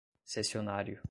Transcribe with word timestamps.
cessionário 0.23 0.99